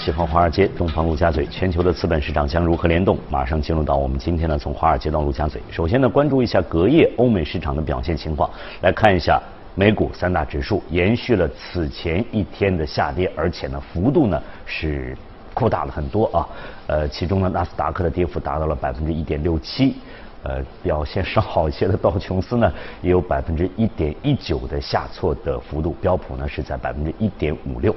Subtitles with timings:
[0.00, 3.18] 喜欢华尔街，东方陆家嘴，全球的资本市场将如何联动？
[3.28, 5.60] 马上进入到我们今天呢，从华尔街到陆家嘴。
[5.70, 8.48] 首先呢，关注一下隔夜欧美市场的表现情况，
[8.80, 9.38] 来看一下
[9.74, 15.14] 美股三大指数延续了此前一天的下跌，而且呢，幅度呢是
[15.52, 16.48] 扩大了很多啊。
[16.86, 19.96] 呃，其中呢，纳斯达克的跌幅达到了百分之一点六七。
[20.44, 27.94] 呃，表现稍好一些的道琼斯呢，也有百分之一点一九的下挫的幅度，标普呢是在百分之一点五六。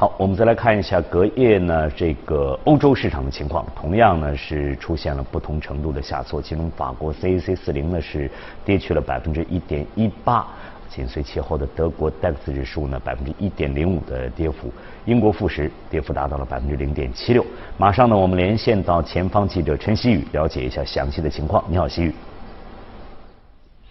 [0.00, 8.30] 好，我们再来看一下隔夜呢这个欧洲市场的情况，同样呢是出现了不同程度的下挫，其中法国 CAC 四零呢是
[8.64, 10.46] 跌去了百分之一点一八。
[10.88, 14.68] 紧随其后的德国 DAX 指数呢，百分之一点零五的跌幅；
[15.04, 17.44] 英国富时跌幅达到了百分之零点七六。
[17.76, 21.62] 马上呢，我们连线到前方记者陈曦宇，了解一下详细的情况。
[21.68, 22.14] 你好，曦宇。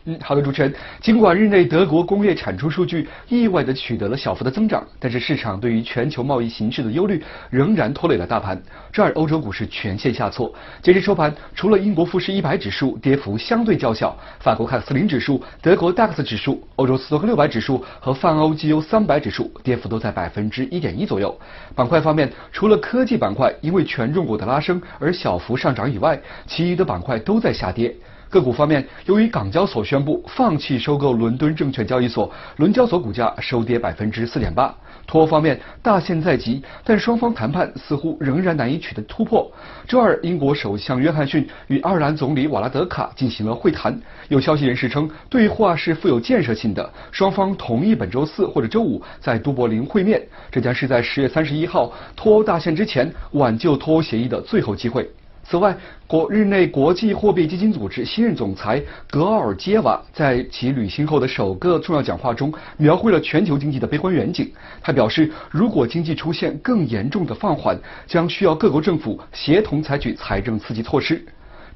[0.09, 0.73] 嗯，好的，主持人。
[1.01, 8.57] 尽管日内德国工业产出数据意外的取得了小幅的增长，但是市场对于全球贸易形势的忧虑仍然拖累了大盘。
[8.89, 10.49] 这儿欧洲股市全线下挫。
[10.81, 21.37] 截至收盘，除了英国富时一百指数跌幅相对较小，法国凯斯林指数、德国 DAX 指数、欧洲斯托克六百指数和泛欧 G U 三百指数跌幅都在百分之一点一左右。
[21.75, 27.93] 板块方面，除了科技板块因为权重股的拉升而小幅上涨以外，其余的板块都在下跌。
[28.29, 34.73] 个股方面，由于港交所宣布放弃收购伦敦证券交易所，伦交所股价收跌百分之四点八。
[35.05, 39.49] 脱欧方面，大限在即，但双方谈判似乎仍然难以取得突破。
[39.87, 43.97] 周二，英国首相约翰逊与爱尔兰总理瓦拉德卡进行了会谈。
[44.27, 50.21] 有消息人士称，对话是富有建设性的，双方同意本周四或者周五在都柏林会面。
[50.51, 55.09] 这将是在十月三十一号脱欧大限之前挽救脱欧协议的最后机会。
[55.49, 55.73] 此外，
[56.07, 64.51] 国日内国际货币基金组织新任总裁格奥尔杰瓦在其履行后的首个重要讲话中，描绘了全球经济的悲观远景。
[64.81, 71.25] 他表示，如果经济出现更严重的放缓，将需要各国政府协同采取财政刺激措施。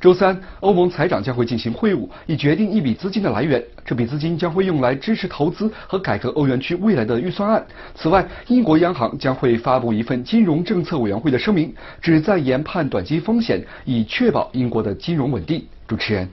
[0.02, 3.64] 周三，欧盟财长将会进行会晤，以决定一笔资金的来源。
[3.86, 7.64] 这笔资金将会用来支持投资和改革欧元区未来的预算案。
[7.94, 15.64] 此外，英国央行将会发布一份金融政策委员会的声明，旨在研判短期风险，以确保英国的金融稳定。
[15.88, 16.28] 主持人，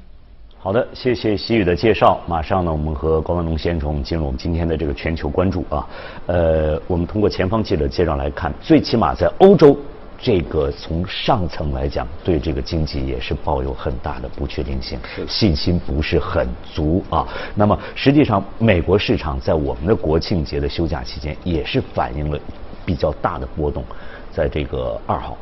[0.59, 2.19] 好的，谢谢习宇的介绍。
[2.27, 5.87] 马上呢，我们和高文龙先生进入我们今天的这个全球关注啊。
[6.25, 9.77] 呃，我们通过前方记者介绍来看，最起码在欧洲。
[10.21, 14.99] 这个从上层来讲，对这个经济也是抱有很大的不确定性，
[15.29, 17.27] 信心不是很足啊。
[17.55, 22.39] 那么实际上，美国市场在我们的国庆节的休假期间，也是反映了
[22.84, 23.84] 比较大的波动，
[24.33, 25.39] 在这个二号。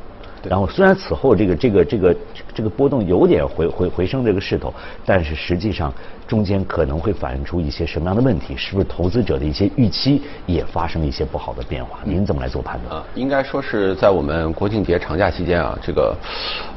[0.49, 2.17] 然后虽然此后这个这个这个
[2.55, 4.73] 这个波动有点回回回升这个势头，
[5.05, 5.93] 但是实际上
[6.27, 8.57] 中间可能会反映出一些什么样的问题？
[8.57, 11.99] 是不是投资者的一些预期也发生了一些不好的变化？
[12.05, 13.03] 您怎么来做判断？
[13.15, 16.17] 应该说是在我们国庆节长假期间啊，这个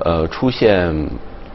[0.05, 1.09] 呃出现。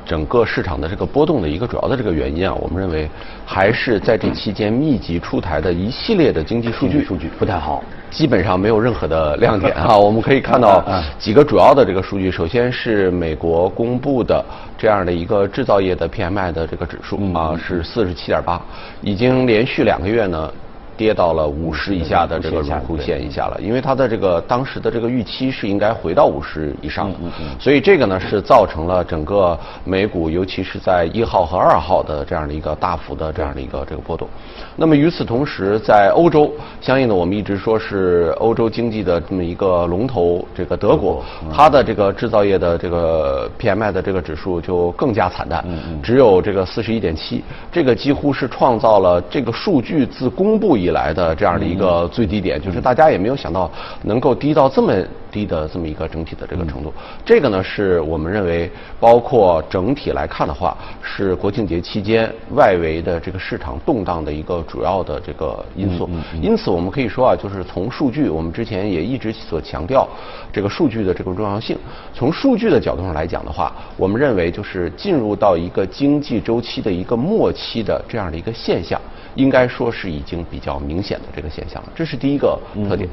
[0.05, 3.09] 整个市场的这个波动的一个主要的这个原因啊，我们认为
[3.47, 9.97] 还是在这期间密集出台的一系列的经济数据数据不太好，基本上没有任何的亮点啊。
[9.97, 10.85] 我们可以看到
[11.19, 14.45] 几个主要的这个数据，首先是美国公布的
[14.77, 18.61] 这样的一个制造业的 PMI 的这个指数啊，是四十七点八，
[19.01, 20.53] 已经连续两个月呢。
[20.97, 27.13] 跌到了五十以下的这个荣枯线以下了，因为它的这个当时的这个预期是应该回到五十以上，
[27.59, 34.29] 所以这个呢是造成了整个美股，尤其是在一号和二号的这样的一个大幅的这样的一个这个波动。
[34.77, 41.23] 那么与此同时，在欧洲，相应的我们一直说是欧洲经济的这么一个龙头，这个德国，
[41.53, 45.65] 它的这个制造业的这个 PMI 的这个指数就更加惨淡，
[46.03, 53.71] 只有这个四十一点七，这个几乎是创造了这个数据自公布以以来的这样的一个最低点，就是大家也没有想到
[54.03, 54.93] 能够低到这么
[55.31, 56.93] 低的这么一个整体的这个程度。
[57.25, 58.71] 这个呢，是我们认为，
[59.01, 66.09] 包括整体来看的话，是国庆节期间外围的这个市场动荡的一个主要的这个因素。
[66.41, 70.07] 因此，我们可以说啊，就是从数据，我们之前也一直所强调
[70.53, 71.77] 这个数据的这个重要性。
[72.13, 79.01] 从数据的角度上来讲的话，我们认为就是进入到一个经济周期的一个末期的这样的一个现象。
[79.35, 82.59] 应该说是已经比较明显的这个现象了，这是第一个
[82.89, 83.09] 特点。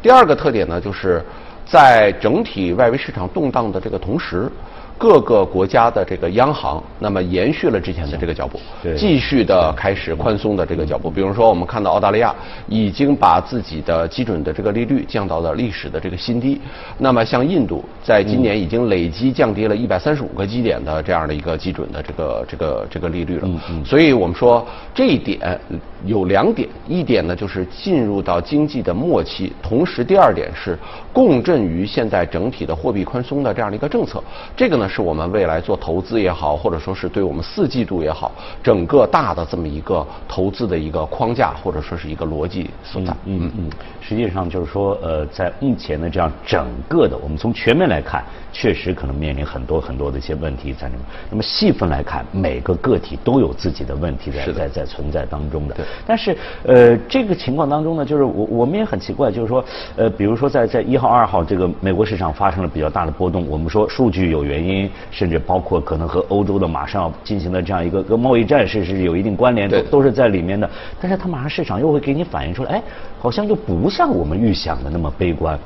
[0.00, 1.24] 第二个特点呢，就是
[1.66, 4.50] 在整体外围市场动荡的这个同时，
[4.98, 8.58] 各个国家的这个央行，那么延续了之前的这个脚步，
[8.96, 11.08] 继续的开始宽松的这个脚步。
[11.08, 12.34] 比如说，我们看到澳大利亚
[12.66, 16.60] 已经把自己的基准的这个利率降到了历史的这个新低。
[16.98, 23.48] 那么，像印度在今年已经累积降低了一百三十五个基点的这样的一个基准的这个这个这个利率了。
[23.84, 25.60] 所以我们说这一点
[26.04, 30.76] 有两点，一点呢就是进入到经济的末期，同时第二点是
[31.12, 34.20] 共振于现在整体的货币宽松的这样的一个政策。
[34.56, 38.32] 这个呢是我们未来做投资也好，或者说是对我们四季度也好，
[38.62, 43.12] 整个大的这么一个投资的一个框架，或者说是一个逻辑所在。
[43.26, 43.70] 嗯嗯嗯。
[44.00, 51.02] 实际上就是说，呃，在目前的这样整个的，我们从全面来看，确实可能面临很多很多的一些问题在里面。
[51.28, 55.74] 那么细分来看，每个个体都有自己的问题在在在存在当中的。
[55.74, 55.84] 对。
[56.06, 59.62] 但是，呃，这个情况当中呢，就是我我们也很奇怪，就是说，
[59.96, 64.77] 呃，比如说在在一号、二号这个美国市场发生了比较大的波动，我们说数据有原因，
[65.10, 70.68] 甚至包括可能和欧洲的马上要进行的这样一个跟贸易战是是有一定关联的，都是在里面的。
[71.00, 72.82] 但是它马上市场又会给你反映出来，哎，
[73.18, 75.58] 好像又不像我们预想的那么悲观。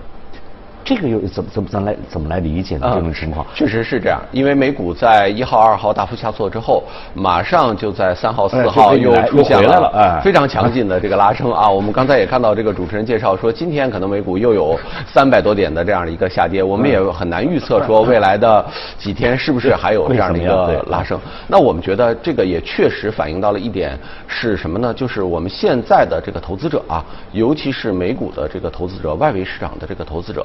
[0.85, 2.91] 这个又怎么怎么怎么来怎么来理解呢？
[2.95, 6.83] 这种情况确实是这样，因为美股在一号、二号大幅下挫之后，
[7.15, 11.69] 马上就在三号、四号又出现了非常强劲的这个拉升啊！
[11.69, 18.65] 我们刚才也看到这个主持人介绍说，今天可能美股又有三百多点的这样的一个下跌，我们也很难预测说未来的
[18.99, 21.19] 几天是不是还有这样的一个拉升。
[21.47, 24.93] 那我们觉得这个也确实反映到了一点是什么呢？
[24.93, 30.45] 就是我们现在的这个投资者啊，尤其是美股的这个投资者、外围市场的这个投资者。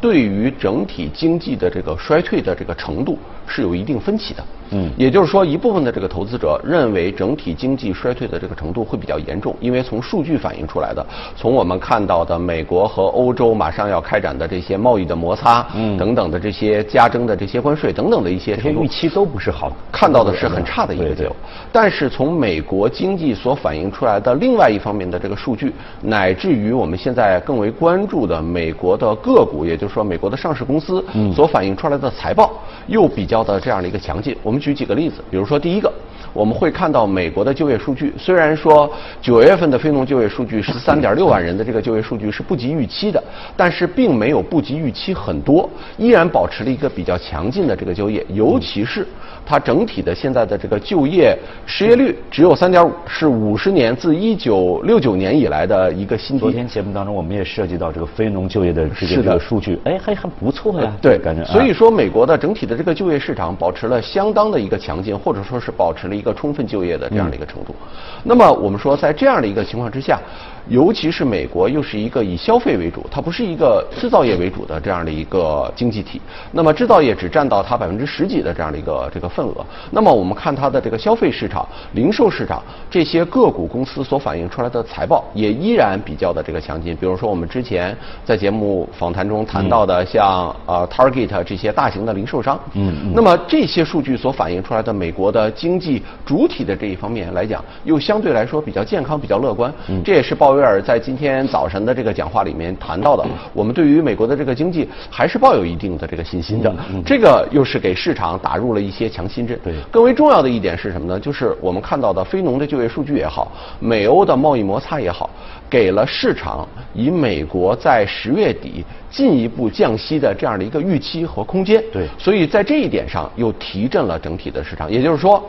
[0.00, 3.18] 对于整体经济的这个衰退的这个程度
[3.52, 4.42] 是有一定分歧的。
[4.74, 11.06] 嗯，也就是说，一部分的这个投资者认为整体经济衰退的这个程度会比较严重，因为从数据反映出来的，
[11.36, 21.36] 从我们看到的美国和欧洲马上要开展的这些贸易的摩擦，嗯，等等的这些加征的这些关税等等的一些预期都不是好，看到的是很差的一个结果。
[21.70, 31.04] 但是从美国经济所反映出来的另外一方面的这个数据，乃至于我们现在更为关注的美国的个股，也就是说美国的上市公司
[31.34, 32.50] 所反映出来的财报，
[32.86, 34.36] 又比较的这样的一个强劲。
[34.42, 35.92] 我们举几个例子，比如说第一个，
[36.32, 38.90] 我们会看到美国的就业数据，虽然说
[39.20, 43.22] 九月份的非农就业数据十三点六万人的这个就业数据是不及预期的，
[43.56, 49.06] 但是并没有不及预期很多，依然保持了一个比较强劲的这个就业，尤其是
[49.44, 51.36] 它整体的现在的这个就业
[51.66, 56.40] 失业率只有三点五，是五十年自一九六九年以来的一个新低。
[56.40, 61.42] 昨天节目当中我们也涉及到这个非农就业的这个数据，哎，还还不错呀，对，感觉。
[61.44, 64.52] 所以说美国的整体的这个就业市场保持了相当。
[64.52, 67.74] 的一个强劲，或者说是保持了一个充分就业的这样的一个程度。
[68.22, 70.20] 那么我们说，在这样的一个情况之下。
[70.68, 76.20] 尤其是美国又是一个以消费为主，它不是一个制造业为主的这样的一个经济体。
[76.52, 79.66] 那么制造业只占到它百分之十几的这样的一个这个份额。
[79.90, 86.94] 那么我们看它的这个消费市场、零售市场这些个股公司所反映出来的财报也依然比较的这个强劲。
[86.94, 92.58] 比如说我们之前在节目访谈中谈到的，像呃 Target 这些大型的零售商。
[92.74, 93.12] 嗯嗯。
[93.12, 99.72] 那么这些数据所反映出来的美国的经济主体的这一方面来讲，又相对来说比较健康、比较乐观。
[99.88, 100.00] 嗯。
[100.04, 100.51] 这也是报。
[100.52, 106.70] 鲍威尔在今天早晨的这个讲话里面谈到的，我们对于美国的这个经济还是抱有一定的这个信心的，
[107.06, 109.58] 这个又是给市场打入了一些强心针。
[109.64, 111.18] 对，更为重要的一点是什么呢？
[111.18, 113.50] 就是我们看到的非农的就业数据也好，
[113.80, 115.30] 美欧的贸易摩擦也好，
[115.70, 121.82] 给了市场以美国在十月底进一步降息的这样的一个预期和空间。
[121.90, 124.92] 对，所以在这一点上又提振了整体的市场。
[124.92, 125.42] 也就是说。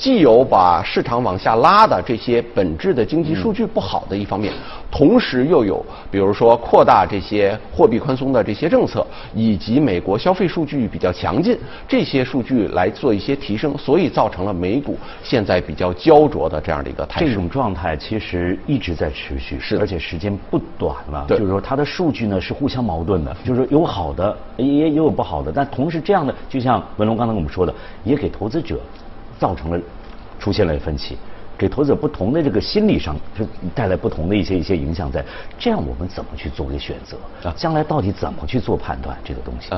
[0.00, 4.50] 既有把市场往下拉的这些本质的经济数据不好的一方面，
[4.90, 11.54] 同时又有比如说扩大这些货币宽松的这些政策，以及美国消费数据比较强劲，
[11.86, 17.28] 这些数据来做一些提升，所以造成了美股现在比较焦灼的这样的一个态势。
[17.28, 21.26] 这种状态其实一直在持续，是而且时间不短了。
[21.28, 28.80] 就是说它的数据呢是互相矛盾的，就是有好的也也有不好的，但同时这样的就像文龙刚才跟我们说的，也给投资者。
[29.40, 29.80] 造成了
[30.38, 31.16] 出现了分歧，
[31.60, 35.22] 给投资者不同的这个心理上就带来不同的一些一些影响，在
[35.58, 37.52] 这样我们怎么去做一个选择啊？
[37.54, 39.68] 将来到底怎么去做判断这个东西？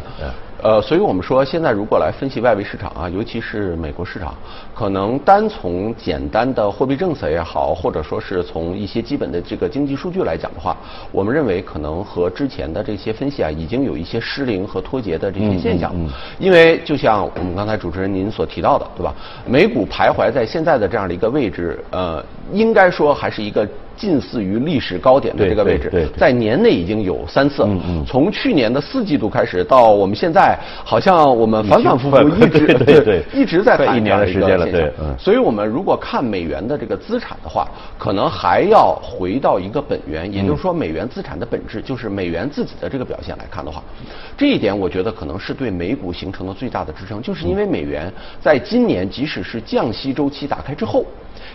[0.63, 4.33] 呃，所以我们说，现在如果来分析外围市场啊，尤其是美国市场，
[4.73, 10.77] 可能单从简单的货币政策也好，或者说是从一些基本的这个经济数据来讲的话，
[11.11, 15.91] 我们认为可能和之前的这些分析啊，已经有一些失灵和脱节的这些现象。
[15.97, 16.09] 嗯。
[16.39, 19.13] 因为就像我们刚才主持人您所提到的，对吧？
[19.45, 23.67] 美股徘徊在现在的这样的一个位置，是呃，应该说还是一个。
[23.95, 27.65] 近似于历史高点的这个位置，在年内已经有三次。
[28.05, 34.67] 从去年的四季度开始到我们现在，好像我们反反复复一直对对一直在谈一年的时间了。
[34.67, 43.85] 对，所以我们如果看美元的这个资产的话，可能还要回到一个本源，也就是说美元资产的本质就是美元自己的这个表现来看的话，
[44.37, 51.05] 这一点我觉得可能是对美股形成的最大的支撑，就是因为美元在今年即使是降息周期打开之后。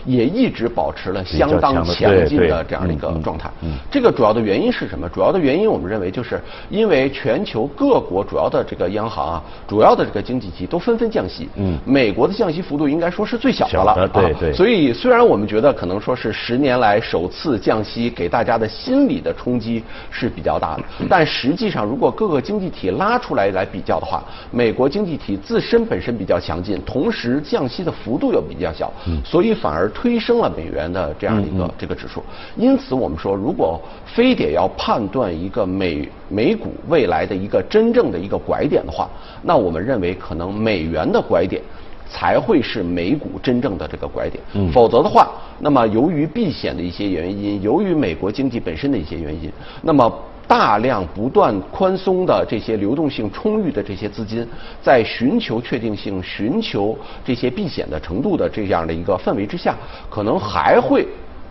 [0.04, 3.50] 也一直保持了相当强劲的这样的一个状态。
[3.90, 5.08] 这个主要的原因是什么？
[5.08, 6.40] 主要的原因我们认为就是
[6.70, 11.48] 因为全球各国主要的这个央行啊，主要的这个经济体都纷纷降息。
[11.56, 14.08] 嗯，美国的降息幅度应该说是最小的了。
[14.08, 14.52] 对对。
[14.52, 28.92] 所以虽然我们觉得可能说是十年来首次降息，给大家的心理的冲击是比较大的，但实际上如果各个经济体拉出来来比较的话，美国经济体自身本身比较强劲，同时降息的幅度又比较小，
[29.24, 29.87] 所以反而。
[29.88, 32.22] 推升了美元的这样的一个这个指数，
[32.56, 39.08] 因此我们说，如果非得要判断一个美美股未来的一个真正的一个拐点的话，
[39.42, 41.62] 那我们认为可能美元的拐点
[42.08, 44.42] 才会是美股真正的这个拐点。
[44.72, 49.52] 否则的话，那么由于避险的一些原因，由于美国经济本身的一些原因，
[49.82, 50.12] 那么。
[50.48, 54.44] 大量不断宽松的这些流动性充裕的这些资金，
[54.82, 59.76] 在寻求确定性、寻求这些避险的程度的这样的一个氛围之下，
[60.08, 61.06] 可能还会。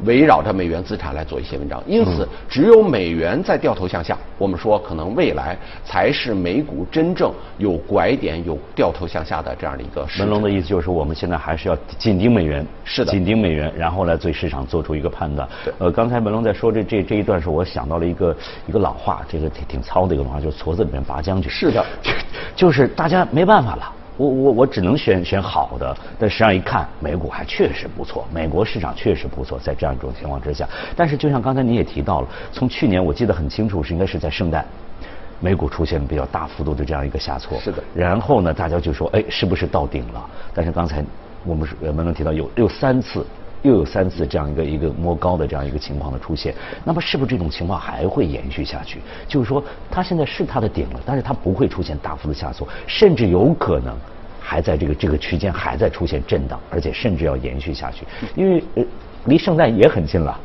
[0.05, 10.07] 围绕着美元资产来做一些文章，因此只有美元在掉头向下，我们说可能未来才是美股真正有拐点、有掉头向下的这样的一个。
[10.19, 15.47] 文龙的意思就是，我们现在还是要紧盯美元，是的，紧盯美元，然后来对市场做出一个判断。
[15.79, 18.35] 呃，刚才文龙在说这这这一段时，我想到了一个
[18.67, 21.49] 一个老话，这个挺挺糙的一个话，就是矬子里面拔将军。
[21.49, 21.83] 是的，
[22.55, 23.93] 就是大家没办法了。
[24.17, 34.65] 我我我只能选选好的，但实际上一看，美股还确实不错，美国市场确实不错，在这样一种情况之下，但是就像刚才你也提到了，从去年我记得很清楚，是应该是在圣诞，
[35.39, 40.29] 美股出现比较大幅度的这样一个下挫，是的，然后呢，大家就说，哎，是不是到顶了？
[40.53, 41.03] 但是刚才
[41.45, 43.25] 我们是我们能提到有有三次。
[43.63, 49.01] 又有三次这样一个一个摸高的这样一个情况的出现，那么是不是这种情况还会延续下去？
[49.27, 53.95] 就是说，它现在是它的顶了，但是它不会出现大幅的下挫，甚至有可能
[54.39, 58.83] 还在这个这个区间还在出现震荡，而且甚至要延续下去，因为呃，
[59.25, 60.39] 离圣诞也很近了。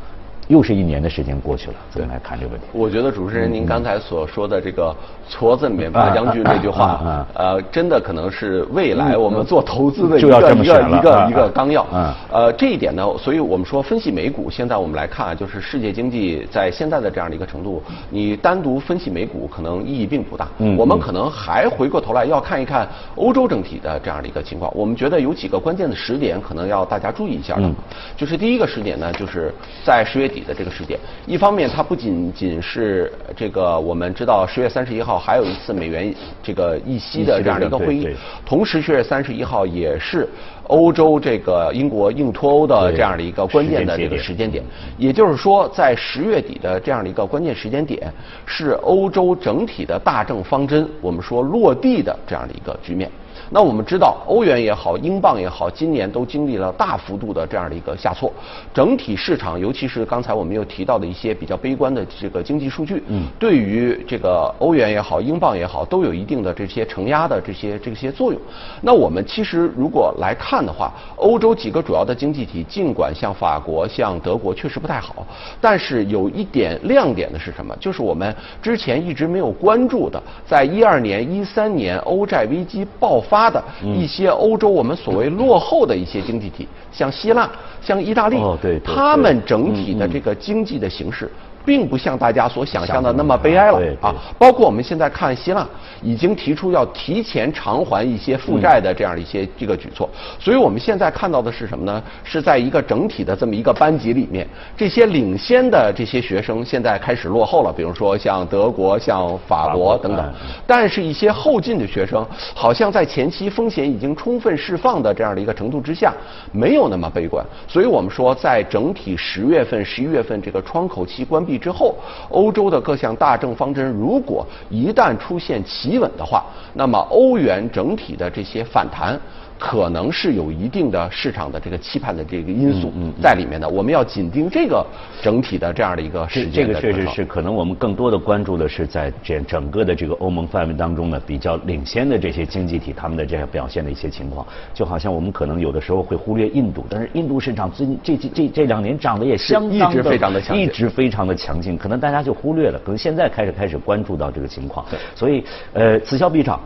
[0.49, 2.67] 又是一年的时间过去了，怎么来看这个问题？
[2.73, 4.95] 我觉得主持人您刚才所说的这个
[5.31, 11.87] “矬子里面拔将军”这句话，呃，真的可能是未来我们做投资的一个一个一个一个纲要。
[12.31, 20.49] 呃，这一点呢，所以我们说分析美股，现在我们来看，就是世界经济在现在的这样的一个程度，你单独分析美股可能意义并不大。
[20.77, 24.71] 我们可能还回过头来要看一看欧洲整体的这样的一个情况。
[24.75, 27.71] 我们觉得有几个关键的时点，可能要大家注意一下的。
[28.17, 29.53] 就是第一个时点呢，就是
[29.85, 30.43] 在十月底。
[30.43, 36.13] 的这个时间，一方面它不仅仅是这个，我们知道十月三十一号还有一次美元
[36.43, 38.09] 这个议息的这样的一个会议，
[38.45, 40.29] 同时十月三十一号也是
[40.65, 44.65] 欧洲这个英国硬脱欧的这样的一个关键的这个时间点，
[44.99, 48.13] 也就是说在十月底的这样的一个关键时间点，
[48.45, 53.09] 是欧洲整体的大政方针我们说落地的这样的一个局面。
[53.51, 58.33] 那我们知道，欧元也好，英镑也好，今年都经历了大幅度的这样的一个下挫，
[58.73, 68.41] 整体市场，尤其是刚才我们又提到的一些比较悲观的这个经济数据，嗯，对于这个欧元也好，英镑也好，都有一定的这些承压的这些这些作用。
[68.81, 75.27] 那我们其实如果来看的话，欧洲几个主要的经济体，尽管像法国、像德国确实不太好，
[75.61, 77.77] 但是有一点亮点的是什么？
[77.79, 83.53] 就是我们之前一直没有关注的，在一二年、一三年欧债危机爆发。
[83.53, 87.49] 的一些欧洲我们所谓落后的一些经济体，像希腊、
[87.83, 88.37] 像意大利，
[88.83, 91.31] 他们整体的这个经济的形势。
[91.65, 94.15] 并不像大家所想象的那么悲哀了啊！
[94.39, 95.67] 包括我们现在看希腊
[96.03, 102.03] 已经提出要提前偿还一些负债的这样的一些这个举措，所以我们现在看到的是什么呢？
[102.25, 110.35] 是在一个整体的这么一个班级里面，这些领先的这些学生现在开始落后了，比如说像德国、像法国等等。
[110.67, 116.13] 但是，一些后进的学生好像在前期风险已经充分释放的这样的一个程度之下，
[116.51, 117.45] 没有那么悲观。
[117.69, 121.52] 所以我们说，在整体十月份、十一月份这个窗口期关闭。
[121.59, 121.95] 之后，
[122.29, 126.45] 欧洲的各项大政方针如果一旦出现企稳的话，
[126.75, 129.19] 那么欧元整体的这些反弹。
[129.63, 132.93] 可能是有一定的市场的这个期盼的这个因素
[133.23, 133.69] 在里面的。
[133.69, 134.85] 我们要紧盯这个
[135.23, 136.67] 整体的这样的一个时间。
[136.67, 144.45] 这个确实是可能我们更多的关注的是在这整个的这个欧盟范围当中呢，比较领先的这些经济体他们的这样表现的一些情况。
[144.75, 154.85] 就好像我们可能有的时候会忽略印度，但是印度市场最近这这这这两年涨得也相当的一直非常的强，一直非常的强劲，可能大家就忽略了，可能现在开始开始关注到这个情况。
[154.91, 156.59] 对，所以呃，此消彼长。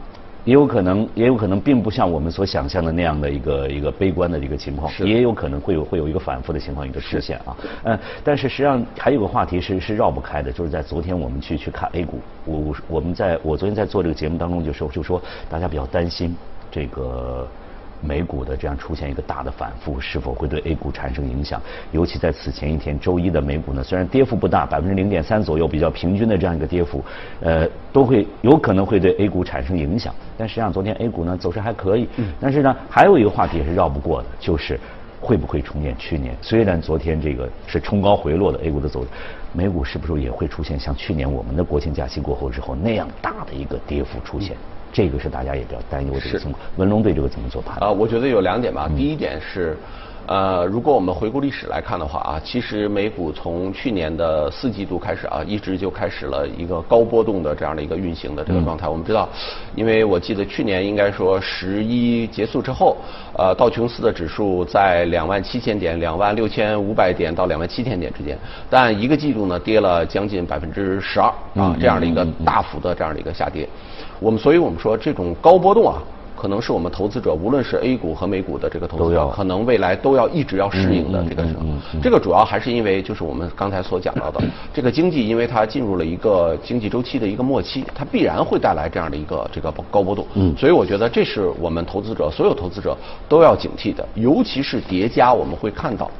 [0.46, 7.56] 也有可能，也有可能并不像我们所想象的那样的一个一个悲观的一个情况，也有可能会有会有一个反复的情况一个出现啊。
[7.82, 16.34] 嗯，但是实际上还有个话题是是绕不开的，就是在昨天我们去去看 A 股，我我我们在我昨天在做这个节目当中就说就说大家比较担心
[16.70, 17.46] 这个。
[18.00, 21.60] 美股的这样出现一个大的反复，是否会对 A 股产生影响？
[21.92, 27.04] 尤其在此前一天周一的美股呢，虽然跌幅不大，百分之零点三左右，比较平均的这样一个跌幅，
[27.40, 30.14] 呃，都会有可能会对 A 股产生影响。
[30.36, 32.08] 但实际上昨天 A 股呢走势还可以。
[32.16, 32.26] 嗯。
[32.40, 34.78] 但是呢，还有一个话题也是绕不过的，就是
[35.20, 36.36] 会不会重演去年？
[36.42, 39.08] 虽然昨天这个是冲高回落的 A 股的走势，
[39.52, 44.56] 美股是不是也会出现像去年我们的国庆假期过后之后那样大的一个跌幅出现？
[44.96, 46.54] 这个是大家也比较担忧的情况。
[46.76, 47.90] 文龙对这个怎么做判断？
[47.90, 48.88] 啊，我觉得有两点吧。
[48.96, 49.76] 第一点是，
[50.26, 58.88] 呃，如果我们回顾历史来看的话啊，其实美股从去年的四季度开始啊，一直就开始了一个高波动的这样的一个运行的这个状态。
[58.88, 59.28] 我们知道，
[59.76, 62.96] 因为我记得去年应该说十一结束之后，
[63.38, 68.36] 呃，道琼斯的指数在两万七千点、两万六千五百点到两万七千点之间，
[68.68, 73.68] 但一个季度呢跌了将近百分之十二啊，这样的一个大幅的这样的一个下跌。
[74.18, 76.02] 我们所以，我们说这种高波动啊，
[76.36, 81.42] 可能是我们投资者，无论是 A 股和美股的这个投资者，可能未来都要一直要适应的这个？
[82.02, 84.40] 这个主要还是因为，就是我们刚才所讲到的，
[84.74, 90.26] 这个经济因为它进入了一个经济周期的一个末期，它必然会带来这样的一个这个高波动。
[90.34, 92.96] 嗯，所以我觉得这是我们投资者所有投资者
[93.28, 96.10] 都要警惕的，尤其是叠加我们会看到，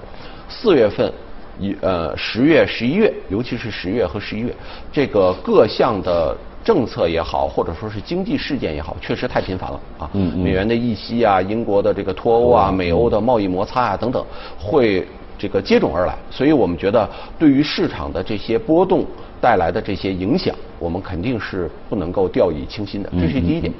[0.49, 1.13] 四月份
[1.61, 4.55] 一呃十月、十一月，尤其是十月和十一月，
[4.91, 6.35] 这个各项的。
[6.67, 10.11] 政策也好，或者说是经济事件也好，确实太频繁了啊！
[10.37, 14.27] 美元的议息啊，英国的这个脱欧啊，美欧的贸易摩擦啊等等，
[14.59, 15.07] 会
[15.39, 16.17] 这个接踵而来。
[16.29, 17.09] 所以我们觉得，
[17.39, 19.07] 对于市场的这些波动
[19.41, 23.09] 带来的这些影响，我们肯定是不能够掉以轻心的。
[23.13, 23.73] 这是第一点。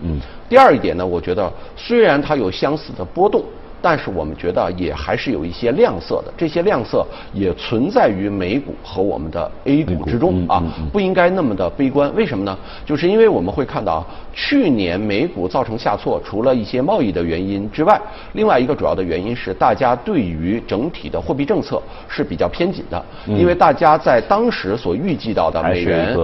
[0.49, 3.45] 第二一点呢，我觉得虽然它有相似的波动。
[3.83, 12.13] 但是我们觉得也还是有一些亮色的，这些亮色也存在于美股和我们的 A 股之中啊，不应该那么的悲观。
[12.17, 12.57] 为什么呢？
[12.85, 18.01] 就是因为我们会看到，去年美股造成下挫，除了一些贸易的原因之外，
[18.33, 26.17] 另外一个主要的原因是大家对于整体的货币政策是比较偏紧的，因为大家在当时所预计到的美元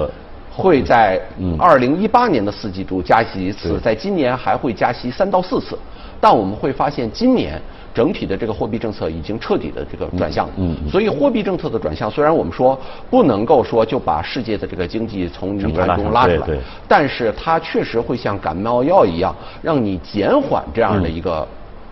[0.51, 1.21] 会在
[1.59, 5.79] 二零一八年的四季度加息一次，在今年还会加息三到四次。
[6.23, 7.61] 但我们会发现，今年
[7.93, 10.49] 整体的这个货币政策已经彻底的这个转向。
[10.57, 12.79] 嗯，所以货币政策的转向，虽然我们说
[13.11, 16.47] 不能够说就把世界的这个经济从泥潭中拉出来，
[16.87, 21.45] 但是它确实会像感冒药一样，让你减缓这样的一个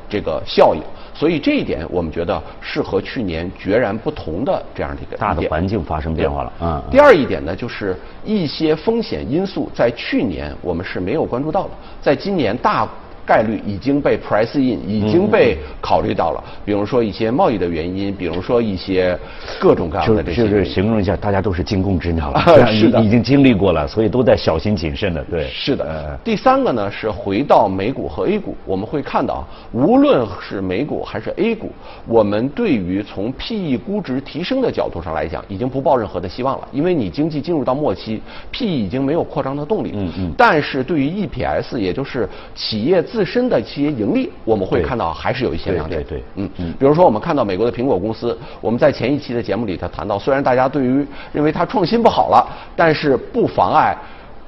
[0.08, 0.80] 这个效应。
[1.12, 6.52] 所以这一点，我们觉得是和去年决然不同的这样的一个大的环境发生变化了。
[6.60, 6.80] 嗯。
[6.88, 12.88] 第二一点呢，就是一些风险因素在去年我们是没有关注到的，在今年大。
[13.26, 16.42] 概率已经被 price in，已经被考虑到了。
[16.64, 19.18] 比如说一些贸易的原因，比如说一些
[19.58, 20.40] 各种各样的这些。
[20.42, 22.40] 就是形容一下，大家都是惊弓之鸟了，
[22.72, 25.22] 是的，已经经历过了，所以都在小心谨慎的。
[25.24, 26.18] 对，是的。
[26.24, 31.70] 第三个呢是回到美股和 A 股，我们会看到，无论是美股还是 A 股，
[32.06, 39.92] 我们对于从 PE 估值提升的角度上来讲，已经不抱任何的希望了，因为你经济进入到末期，PE 已经没有扩张的动力。
[39.94, 40.32] 嗯嗯。
[40.36, 46.02] 但是对于 EPS，也就是企业自自身的企业盈利，我们会看到还是有一些亮点。
[46.04, 53.94] 对，嗯嗯，比如说我们看到美国的苹果公司，我们在前一期的节目里头谈到，虽然大家对于认为它创新不好了，但是不妨碍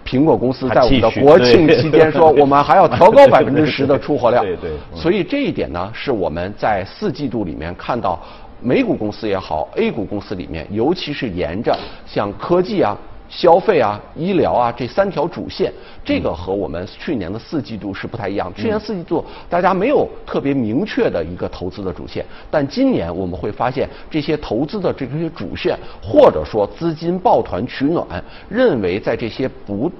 [0.07, 4.43] 苹果公司在我们的国庆期间说，我们还要调高 百分之十的出货量。
[4.43, 4.71] 对对。
[4.95, 8.19] 所以这一点呢，是我们在四季度里面看到
[8.59, 12.97] 美股公司也好，A 股公司里面，尤其是沿着像科技啊。
[13.35, 15.73] 消费啊，医疗啊，这三条主线，
[16.05, 18.53] 这个和我们去年的四季度是不太一样。
[18.55, 28.07] 去年四季度大家没有特别明确的一个投资的主线，但今年我们会发现这些投资的这些主线，或者说资金抱团取暖，
[28.51, 29.91] 认为在这些不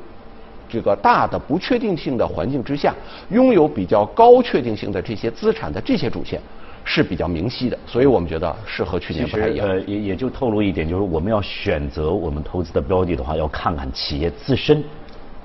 [0.69, 2.95] 这个大的不确定性的环境之下，
[3.31, 6.39] 拥有比较高确定性的这些资产的这些主线。
[6.95, 9.67] 是比较明晰的，所以我们觉得是和去年不太一样。
[9.67, 14.85] 呃，也也就透露一点，就是我们要选择我们投资的标的的话，要看看企业自身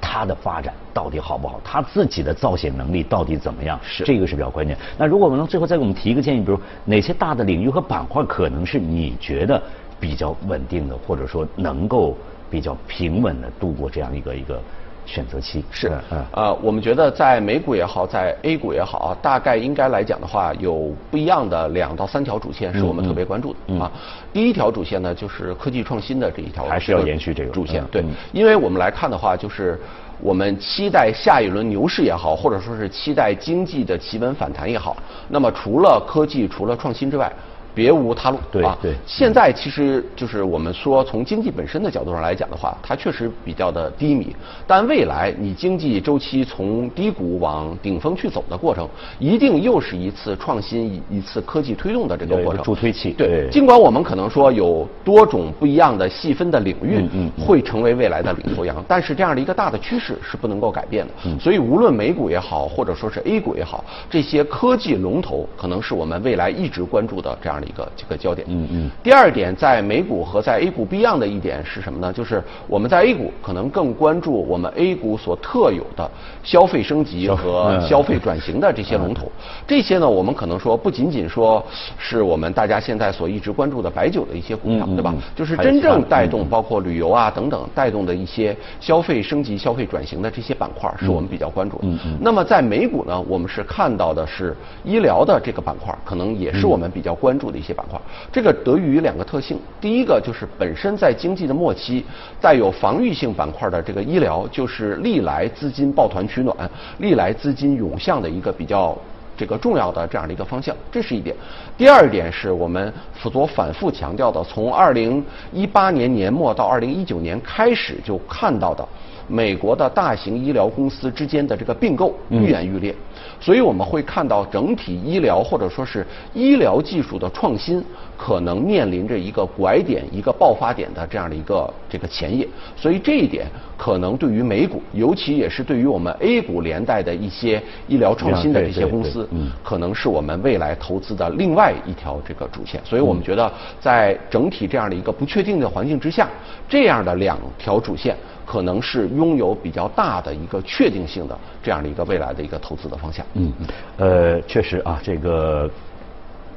[0.02, 1.62] 它的发展到底好不好？
[1.64, 3.80] 它自己的造血能力到底怎么样？
[3.82, 4.78] 是这个是比较关键。
[4.98, 9.62] 那如果我们能最后再给我们提一个建议，比如哪些大的领域和板块可能是你觉得
[10.02, 12.18] 比较稳定的，或者说能够
[12.52, 14.62] 比较平稳的度过这样一个一个
[15.08, 15.64] 选择期？
[15.72, 23.92] 是嗯嗯呃，我们觉得在美股也好，在 A 股也好，大概应该来讲的话，有不一样的两到三条主线是我们特别关注的、嗯啊。
[24.34, 27.88] 第一条主线呢，就是科技创新的这一条，还是要延续这个主线嗯。
[27.92, 29.80] 对嗯，因为我们来看的话，就是
[30.20, 34.96] 我们期待下一轮牛市也好，或者说是期待经济的企稳反弹也好，
[35.30, 37.32] 那么除了科技、除了创新之外，
[37.78, 38.44] 别无他路啊。
[38.52, 44.36] 对对现在其实就是我们说从经济本身的角度上来讲的话，它确实比较的低迷。
[44.66, 52.64] 但未来你经济周期从低谷往顶峰去走的过程，一定又是一次创新、一一次科技推动的这个过程。
[52.64, 57.08] 助推器对对，尽管我们可能说有多种不一样的细分的领域
[57.40, 61.14] 会成为未来的领头羊，但是这样的一个大的趋势是不能够改变的。
[61.26, 68.48] 嗯所以无论美股也好，或者说是 A 股也好，这些科技龙头可能是我们未来一直关注的这样的一个这个焦点。
[68.50, 72.14] 嗯嗯第二点，在美股和在 A 股不一样的一点是什么呢？
[72.14, 76.10] 就是我们在 A 股可能更关注我们 A 股所特有的
[76.44, 79.32] 消费升级和嗯消费转型的这些龙头。
[79.68, 81.64] 这些呢，我们可能说不仅仅说
[81.98, 85.14] 是我们大家现在所一直关注的白酒的一些股票，对吧？
[85.36, 91.88] 就是真正带动包括旅游啊等等带动的一些消费升级、消费转型的这些板块，是我们比较关注的。
[91.88, 98.00] 嗯嗯那么在美股呢，我们是看到的是医疗的这个板块，可能也是我们比较关注的一些板块。
[98.32, 102.06] 这个得益于两个特性，第一个就是本身在经济的末期，
[102.42, 106.56] 带有防御性板块的这个医疗，就是历来资金抱团取暖、
[107.00, 108.98] 历来资金涌向的一个比较。
[109.40, 111.36] 这个重要的这样的一个方向，这是一点。
[111.78, 118.84] 第二点是我们所反复强调的，从二零一八年年末到二零一九年开始就看到的，
[119.28, 122.96] 美国的大型医疗公司之间的这个并购愈演愈烈，
[123.40, 127.84] 所以我们会看到整体医疗或者说是医疗技术的创新
[128.18, 133.46] 可能面临着一个拐点、一个爆发点的这样的一个这个前夜，所以这一点
[133.78, 139.28] 可能对于美股，尤其也是对于我们 A 股连带的一些医疗创新的这些公司
[139.64, 142.82] 可能是我们未来投资的另外一条这个主线。
[142.84, 146.28] 所以我们觉得，在整体这样的一个不确定的环境之下，
[146.68, 148.16] 这样的两条主线
[148.48, 153.26] 可能是拥有比较大的一个确定性的这样的一个未来的一个投资的方向。
[153.34, 153.52] 嗯，
[153.98, 155.70] 呃，确实啊，这个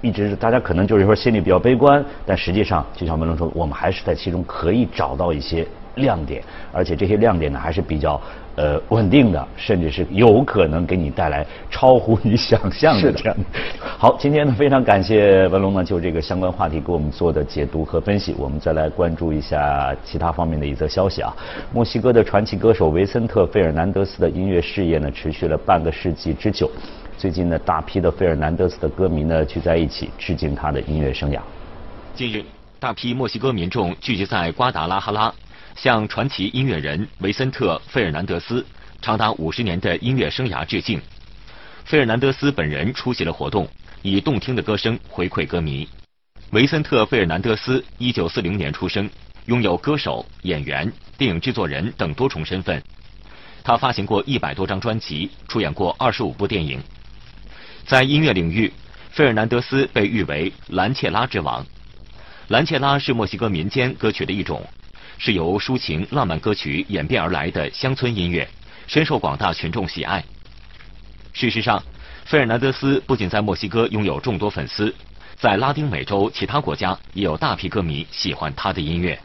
[0.00, 8.20] 一直是大家可能就是说心里比较悲观，但实际上就像文龙说，我们还是在其中可以找到一些亮点，而且这些亮点呢还是比较
[8.60, 13.44] 呃稳定的，甚至是有可能给你带来超乎你想象的的这样的。
[13.98, 21.34] 好，今天呢非常感谢文龙呢就这个相关话题给我们做的解读和分析，我们再来关注一下其他方面的一则消息啊。
[21.72, 26.70] 墨西哥的传奇歌手维森特·费尔南德斯的音乐事业呢持续了半个世纪之久。
[27.16, 31.38] 最近呢，大批的费尔南德斯的歌迷呢聚在一起致敬他的音乐生涯。
[32.14, 32.44] 近日，
[32.78, 35.32] 大批墨西哥民众聚集在瓜达拉哈拉，
[35.82, 38.66] 向传奇音乐人维森特·费尔南德斯
[39.00, 41.00] 长达五十年的音乐生涯致敬。
[41.86, 43.66] 费尔南德斯本人出席了活动，
[44.02, 45.88] 以动听的歌声回馈歌迷。
[46.50, 49.08] 维森特·费尔南德斯一九四零年出生，
[49.46, 52.82] 拥有歌手、演员、电影制作人等多重身份。
[53.64, 56.78] 他发行过一百多张专辑，出演过二十五部电影。
[57.86, 58.70] 在音乐领域，
[59.12, 61.64] 费尔南德斯被誉为“兰切拉之王”。
[62.48, 64.62] 兰切拉是墨西哥民间歌曲的一种，
[65.22, 68.48] 是由抒情浪漫歌曲演变而来的乡村音乐，
[68.86, 70.24] 深受广大群众喜爱。
[71.34, 71.82] 事实上，
[72.24, 74.94] 费尔南德斯不仅在墨西哥拥有众多粉丝，
[75.36, 79.20] 在拉丁美洲其他国家也有大批歌迷喜欢他的音乐。